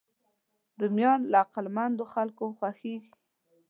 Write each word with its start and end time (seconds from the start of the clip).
رومیان 0.79 1.19
له 1.31 1.37
عقلمندو 1.45 2.03
خلکو 2.13 2.45
خوښېږي 2.57 3.11